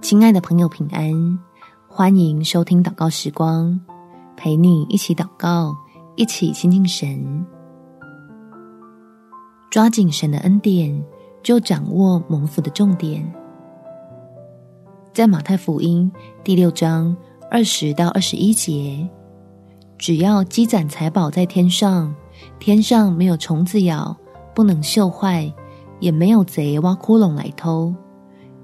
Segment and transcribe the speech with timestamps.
[0.00, 1.38] 亲爱的朋友，平安！
[1.86, 3.78] 欢迎收听祷告时光，
[4.34, 5.76] 陪你一起祷告，
[6.16, 7.44] 一起亲近神。
[9.70, 11.04] 抓紧神的恩典，
[11.42, 13.30] 就掌握蒙福的重点。
[15.12, 16.10] 在马太福音
[16.42, 17.14] 第六章
[17.50, 19.06] 二十到二十一节，
[19.98, 22.12] 只要积攒财宝在天上，
[22.58, 24.16] 天上没有虫子咬，
[24.54, 25.52] 不能锈坏，
[26.00, 27.94] 也没有贼挖窟窿来偷，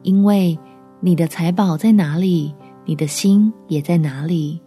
[0.03, 0.59] 因为
[1.00, 2.55] 你的财宝在哪里，
[2.86, 4.60] 你的心也在哪里。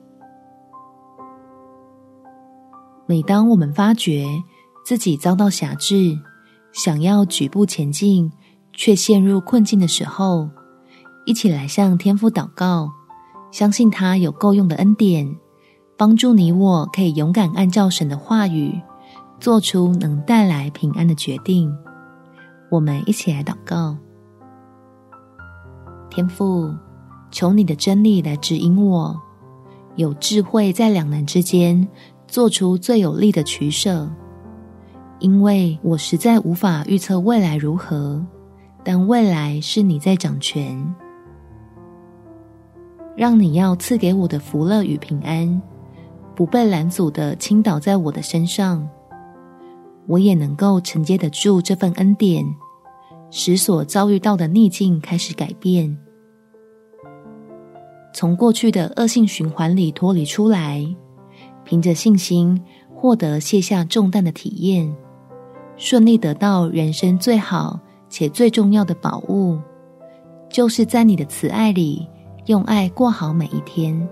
[3.08, 4.28] 每当我们发觉
[4.86, 6.16] 自己遭到辖制，
[6.72, 8.32] 想要举步前进，
[8.74, 10.48] 却陷入困境的时候，
[11.26, 12.90] 一起来向天父祷告，
[13.52, 15.36] 相信他有够用的恩典，
[15.98, 18.80] 帮助你我可以勇敢按照神的话语，
[19.40, 21.76] 做出能带来平安的决定。
[22.70, 23.98] 我们一起来祷告。
[26.10, 26.74] 天父，
[27.32, 29.16] 求你的真理来指引我，
[29.96, 31.88] 有智慧在两难之间
[32.28, 34.10] 做出最有利的取舍。
[35.20, 38.26] 因为我实在无法预测未来如何，
[38.84, 40.96] 但未来是你在掌权，
[43.16, 45.62] 让你要赐给我的福乐与平安，
[46.36, 48.88] 不被拦阻的倾倒在我的身上，
[50.08, 52.46] 我也能够承接得住这份恩典。
[53.32, 55.96] 使所遭遇到的逆境开始改变，
[58.14, 60.86] 从过去的恶性循环里脱离出来，
[61.64, 62.60] 凭着信心
[62.94, 64.96] 获得卸下重担的体验，
[65.78, 67.80] 顺利得到人生最好
[68.10, 69.60] 且最重要的宝物，
[70.50, 72.08] 就是在你的慈爱里
[72.48, 74.10] 用爱过好每一天。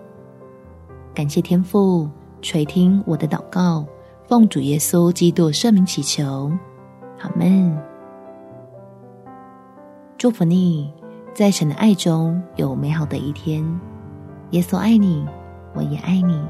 [1.16, 2.08] 感谢天父
[2.44, 3.84] 垂听我的祷告，
[4.28, 6.52] 奉主耶稣基督圣名祈求，
[7.20, 7.97] 阿们。
[10.18, 10.92] 祝福你，
[11.36, 13.64] 在神的爱中有美好的一天。
[14.50, 15.24] 耶稣爱你，
[15.76, 16.42] 我也爱你。